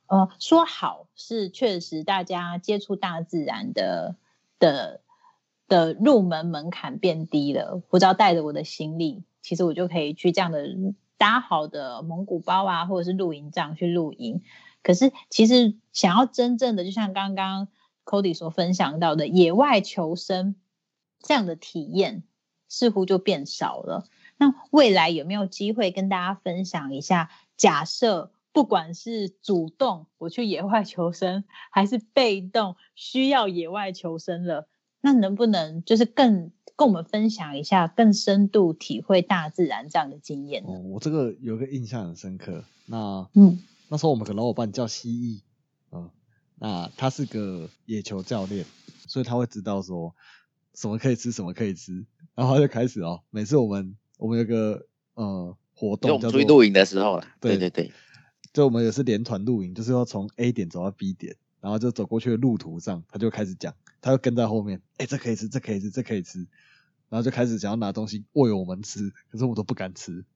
[0.07, 4.15] 呃，说好是确实大家接触大自然的
[4.59, 5.01] 的
[5.67, 10.69] 的入门门槛变低了，不知道带着我的行李，其实我就可以去这样的
[11.17, 14.43] 搭好的蒙古包啊，或者是露营帐去露营。
[14.83, 17.69] 可是其实想要真正的，就像刚刚。
[18.05, 20.57] Cody 所分享到的野外求生
[21.21, 22.25] 这样的体验，
[22.67, 24.09] 似乎就变少了。
[24.37, 27.31] 那未来有没有机会跟大家分享一下？
[27.57, 34.69] 假设不管是主动我去野外求生，还是被动需要野外求生了，
[35.01, 40.65] 那能不能就是更跟我们分享一下，更深度体会大自然这样的经验？
[40.67, 42.65] 哦，我这个有个印象很深刻。
[42.87, 45.41] 那嗯，那时候我们个老伙伴叫蜥蜴，
[45.91, 46.11] 嗯。
[46.65, 48.65] 那他是个野球教练，
[49.09, 50.15] 所以他会知道说
[50.75, 57.91] 什么可以吃，什么可以吃，然后他就开始哦，每次我们我们有个呃活动，就出去露营的时候了，对对对，
[58.53, 66.39] 就我们也是连团露营，就是要从 A 点走到 B 点，然后就走过去的路途上，他就开始讲，他就跟在后面，哎，这可以吃，这可以吃，这可以吃，
[67.09, 70.25] 然后就开始想要拿东西喂我们吃，可是我都不敢吃。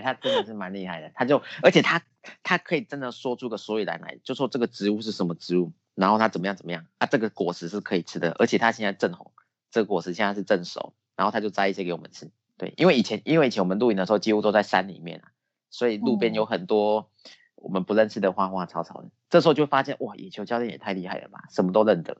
[0.00, 2.02] 他真的是蛮厉害的，他就 而且他
[2.42, 9.32] 他可以真的说出个所以然来，就说这个植物是什么植物，然后它怎么样怎么样啊，这个果实是可以吃的，而且它现在正红，
[9.70, 12.30] 这个果实现在是正熟，然后他就摘一些给我们吃。
[12.56, 15.30] 对，因为以前因为以前我们露营的时候几乎都在山里面啊，
[15.70, 17.10] 所以路边有很多
[17.54, 22.16] 我们不认识的花花草草的，这时候就发现哇，野球教练也太厉害了吧，什么都认得。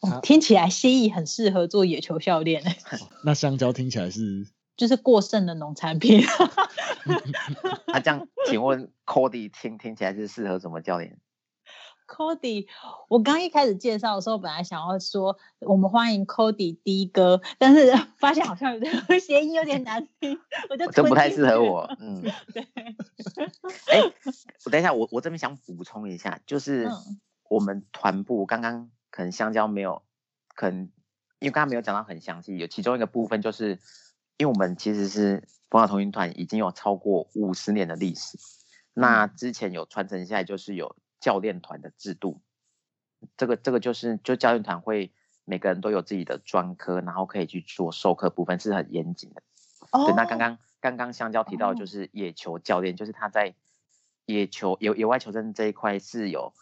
[0.00, 2.62] 哦，听起来蜥蜴很适合做野球教练。
[3.24, 4.46] 那香蕉听起来是？
[4.76, 6.22] 就是过剩的农产品。
[7.86, 11.18] 那 这样，请问 Cody 听听起来是适合什么教练
[12.10, 12.66] ？Cody，
[13.08, 20.36] 我刚一开始介绍的时候，本来想要说我们欢迎 Cody 的哥，但是 发现好像有点 谐音有点难听，
[20.68, 21.88] 我就这不太适合我。
[22.00, 22.20] 嗯，
[22.52, 22.66] 对。
[23.92, 24.00] 哎，
[24.64, 26.88] 我等一下，我我这边想补充一下，就是
[27.48, 30.02] 我们团部刚刚可能香蕉没有，
[30.54, 30.90] 可能
[31.38, 33.78] 因为刚刚没有讲到很详细，有其中一个部分就是。
[34.38, 38.38] 因为我们其实是风雅同云团，已经有超过五十年的历史。
[38.94, 42.40] 那之前有传承下来，就是有教练团的制度。
[43.36, 45.12] 这个这个就是就教练团会
[45.44, 49.42] 每个人都有自己的专科，然后可以去做授课部分是很严谨的。
[49.92, 53.54] 对，那刚刚刚刚香蕉提到就是野球教练，就是他在
[54.24, 56.54] 野球野野外求生这一块是有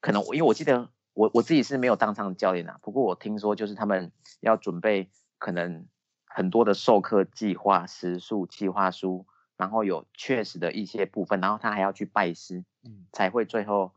[0.00, 5.86] 可能，因为我记得我我自己是没有当上教练啊，不过我听说就是他们要准备可能。
[6.28, 9.24] 很多的授课计划、时数计划书，
[9.56, 13.94] 然后有确实的一些部分，然后他还要去拜师，嗯，才会最后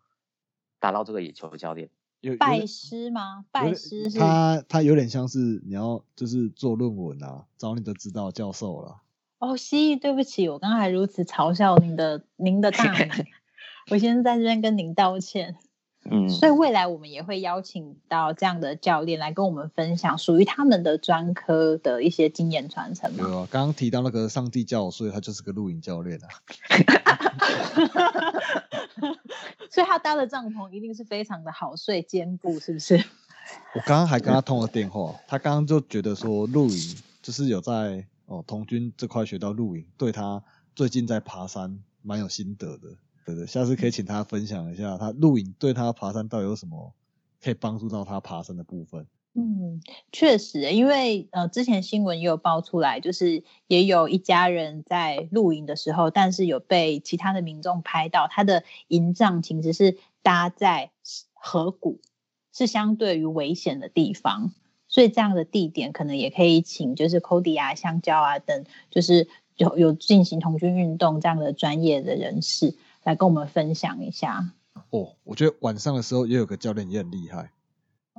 [0.80, 1.90] 达到这个野球教练。
[2.22, 3.46] 有拜师吗？
[3.50, 8.98] 拜师是他，他有点像是你要就是做论文啊，找你的指导教授了。
[9.38, 13.26] 哦，蜥蜴，对不起，我刚才如此嘲笑您的您的大 名，
[13.90, 15.56] 我先在这边跟您道歉。
[16.12, 23.16] 嗯，所以未来我们也会邀请到这样的教练来跟我们分享属于他们的专科的一些经验传承。
[23.16, 26.28] 对啊，刚刚提到那个上帝教，所以他就是个露营教练啊。
[29.70, 32.96] 所以他搭的帐篷一定是非常的好睡坚固，是不是？
[33.76, 40.42] 我刚刚还跟他通了电话，他刚刚就觉得说露营就是有在哦童军这块学到露营，对他
[40.76, 42.90] 最近在爬山蛮有心得的。
[43.26, 46.94] 对对下次可以请他分享一下，他露营对他爬山到底有什么
[47.44, 49.06] 可以帮助到他爬山的部分。
[49.34, 60.92] 嗯，确实，因为呃，之前新闻也有爆出来，就是也有一家人在露营的时候，但是有被其他的民众拍到，他的营帐其实是搭在
[61.34, 62.02] 河谷，
[62.54, 64.52] 是相对于危险的地方，
[64.88, 72.76] 所以这样的地点可能也可以请就是 Cody 啊、香蕉啊等，就是有有进行童军运动这样的专业的人士。
[73.04, 74.52] 来跟我们分享一下
[74.90, 77.50] 哦，我觉得晚上的时候也有个教练也很厉害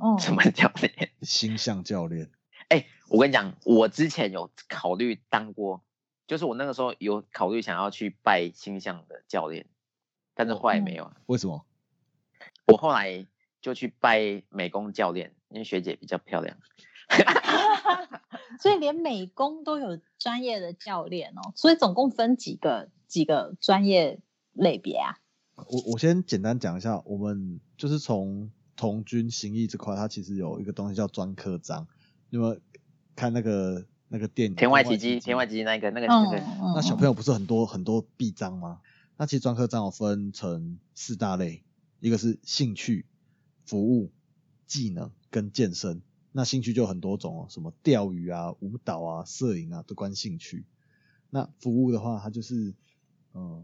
[0.01, 0.17] 哦。
[0.19, 1.11] 什么教练？
[1.21, 2.29] 星象教练。
[2.69, 5.83] 哎，我跟你讲，我之前有考虑当过，
[6.27, 9.67] 就是我那个时候有考虑想要去拜星象的教练，
[10.33, 11.11] 但是后来没有。
[11.27, 11.65] 为什么？
[12.65, 13.27] 我后来
[13.61, 16.57] 就去拜美工教练，因为学姐比较漂亮。
[18.59, 21.53] 所以连美工都有专业的教练哦。
[21.55, 24.19] 所以总共分几个几个专业？
[24.53, 25.15] 类别啊，
[25.55, 31.87] 我我先简单讲一下，我们就是从童军行义这块，它其实有一个东西叫专科章。
[32.31, 32.57] 那么
[33.15, 36.39] 看那个那个电影《天外奇迹》，天外奇迹那个那个那个，
[36.73, 38.81] 那小朋友不是很多很多臂章吗？
[39.17, 41.63] 那其实专科章有分成四大类，
[41.99, 43.05] 一个是兴趣、
[43.67, 44.11] 服务、
[44.65, 46.01] 技能跟健身。
[46.31, 50.65] 那兴趣就很多种哦，什么钓鱼啊、舞蹈啊、摄影啊，都关兴趣。
[51.29, 52.73] 那服务的话，它就是
[53.35, 53.63] 嗯，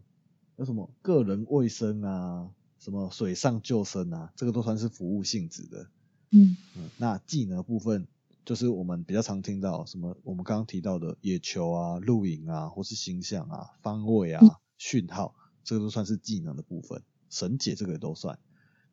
[0.57, 5.87] 有什么个人卫生啊，什么水上救生啊，这个都算是服务性质的。
[6.31, 8.07] 嗯嗯，那技能部分
[8.45, 14.41] 就是我们比较常听到什么，我们刚刚提到的野球啊、露营啊，或是星象啊、方位啊、
[14.77, 17.03] 讯号，这个都算是技能的部分。
[17.29, 18.39] 神解这个也都算。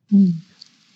[0.09, 0.41] 嗯，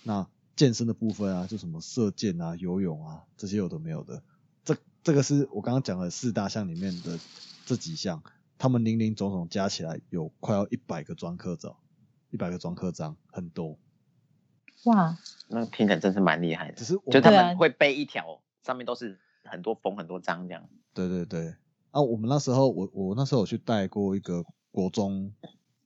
[0.03, 0.27] 那。
[0.55, 4.21] 健身的部分啊，就什么射箭啊、游泳啊，这些有的没有的。
[4.65, 7.17] 这这个是我刚刚讲的四大项里面的
[7.65, 8.21] 这几项，
[8.57, 11.77] 他们零零总总加起来有快要一百个专科章，
[12.29, 13.77] 一百个专科章很多。
[14.85, 15.17] 哇，
[15.47, 16.73] 那听起来真是蛮厉害的。
[16.75, 20.69] 只是就他们会背一条，上面都是很多缝很多章这样。
[20.93, 21.55] 对对对。
[21.91, 25.33] 啊，我们那时候我我那时候有去带过一个国中，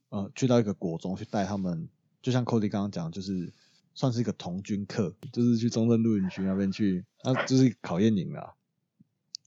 [0.10, 1.90] 呃，去到一个国中去带他们，
[2.22, 3.54] 就像 Cody 刚刚讲，就是。
[3.96, 8.56] 算是一个童军课，就是去中正露营区那边去，那就是考验营啊。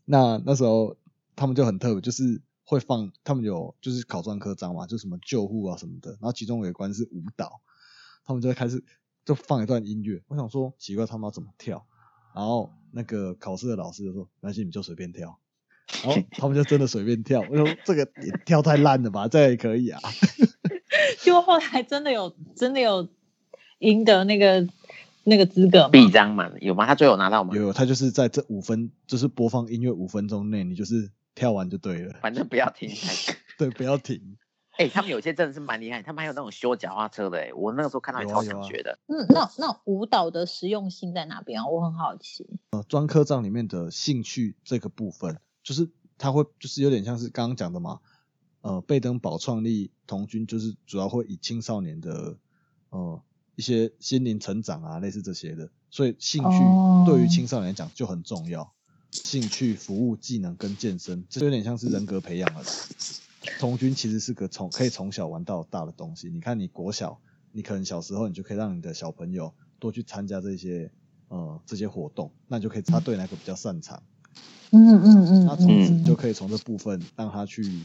[0.04, 0.96] 那那时候
[1.34, 6.10] 他们就很特别，就是会放他们有就是考专科章嘛，就什么救护啊什么的。
[6.10, 7.62] 然后其中有一关是舞蹈，
[8.26, 8.84] 他们就会开始
[9.24, 10.22] 就放一段音乐。
[10.28, 11.86] 我想说奇怪他们要怎么跳，
[12.34, 15.38] 然后那个考试的老师就说没关系，你就随便跳。
[16.04, 17.40] 然后他们就真的随便跳。
[17.50, 20.00] 我说这个也跳太烂了吧，这也可以啊。
[21.22, 23.08] 就后来真的有真的有。
[23.80, 24.66] 赢得那个
[25.22, 26.86] 那个资格臂章嘛，有吗？
[26.86, 27.54] 他最后拿到吗？
[27.54, 32.18] 有，他就是在这五分，就是播放音乐五分钟内，你就是跳完就对了。
[32.20, 32.90] 反正不要停。
[33.56, 34.36] 对，不要停。
[34.76, 38.98] 哎，他们有些真的是蛮厉害，他们还有那种修脚踏车的，哎，我那个时候看到超想学的。
[39.06, 41.68] 嗯，那那舞蹈的实用性在哪边啊？
[41.68, 42.58] 我很好奇。
[42.70, 48.00] 呃，专科章里面的兴趣这个部分，就是他会就是有点像是刚刚讲的嘛，
[48.62, 52.36] 呃，贝登堡创立童军，就是主要会以青少年的
[52.90, 53.22] 呃。
[53.58, 56.58] 一些心灵成长啊，类似这些的，所以兴趣
[57.06, 58.74] 对于青少年来讲就很重要。
[59.24, 62.62] 兴趣、服务、技能跟健身，这有点像是人格培养了。
[63.58, 66.28] 童军其实是个从可以从小玩到大的东西。
[66.28, 67.20] 你看，你国小，
[67.52, 70.90] 你可能小时候你就可以让你的小朋友多去参加这些
[71.28, 74.02] 呃这些活动，那就可以他对哪个比较擅长。
[74.70, 77.82] 嗯嗯嗯，那从此就可以从这部分让他去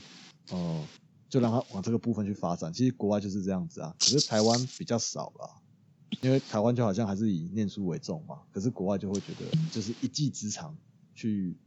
[0.50, 0.84] 呃，
[1.30, 2.74] 就让他往这个部分去发展。
[2.74, 5.62] 其实国外就是这样子啊，可是台湾比较少了。
[6.20, 10.76] 因为台湾就好像还是以念书为重嘛，可是国外就会觉得就是一技之长
[11.16, 11.58] 去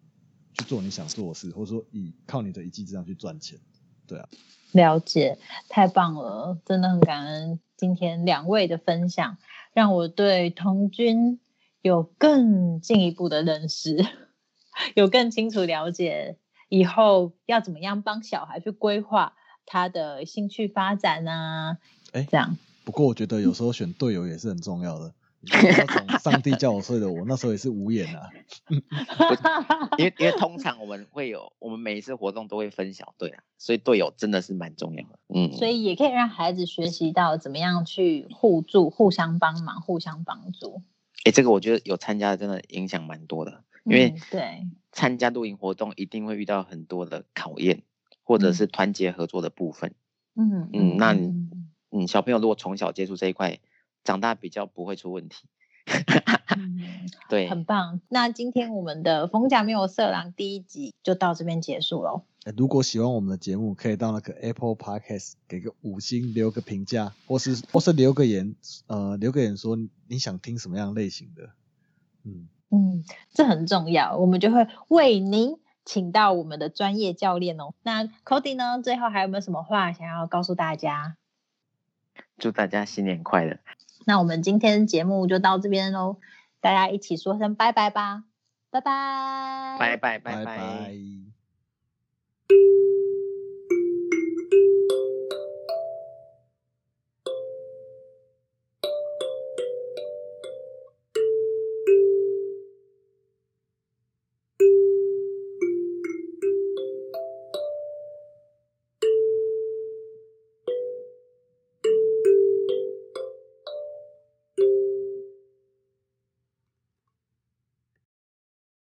[0.52, 3.58] 去做你想做的事，或者说以靠你的一技之长去赚钱，
[4.06, 4.28] 对啊。
[4.72, 5.38] 了解，
[5.68, 9.38] 太棒了，真的很感恩今天两位的分享，
[9.72, 11.38] 让我对童军
[11.80, 14.04] 有更进一步的认识，
[14.96, 16.38] 有更清楚了解
[16.68, 19.34] 以后要怎么样帮小孩去规划
[19.64, 21.78] 他的兴趣发展啊，
[22.12, 22.56] 哎，这样。
[22.84, 25.14] 不过我觉得有时候选队友也是很重要的。
[25.50, 28.28] 那种上帝叫我睡的，我那时候也是无言啊。
[29.98, 35.18] 因为因为通常我们会有，我们每一次活动都会分小队啊，所以队友真的是蛮重要的。
[35.34, 40.82] 嗯，所以也可以让孩子学习到怎么样去互助、互相帮忙、互相帮助。
[41.24, 47.82] 哎，这个我觉得有参加真的影响蛮多的，因为对参加露营活动一定会遇到很多的考验，
[48.22, 49.94] 或者是团结合作的部分。
[50.36, 51.16] 嗯嗯，那。
[51.96, 53.60] 嗯，小朋友如果从小接触这一块，
[54.04, 55.48] 长大比较不会出问题。
[57.28, 58.00] 对，很棒。
[58.08, 62.24] 那今天我们的逢甲没有色狼第一集就到这边结束喽。
[62.56, 68.54] 如果喜欢我们的节目，可以到那个 Apple Podcast 给个五星，留个评价，或是或是留个言，
[68.86, 69.76] 呃，留个言说
[70.08, 71.50] 你想听什么样类型的。
[72.22, 77.74] 嗯嗯，这很重要，我们就会为您请到我们的专业教练哦。
[77.82, 78.80] 那 Cody 呢？
[78.82, 81.16] 最后还有没有什么话想要告诉大家？
[82.38, 83.58] 祝大家新年快乐！
[84.06, 86.18] 那我们今天节目就到这边喽
[86.60, 88.24] 大家一起说声拜拜吧
[88.70, 88.80] 拜
[89.96, 90.18] 拜拜拜。
[90.18, 90.94] 拜拜。